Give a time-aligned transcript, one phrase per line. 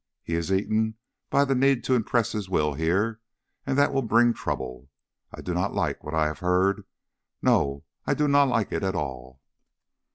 [0.23, 0.95] He is eaten
[1.29, 3.19] by the need to impress his will here,
[3.67, 4.89] and that will bring trouble.
[5.31, 6.85] I do not like what I have heard,
[7.39, 9.41] no, I do not like it at all."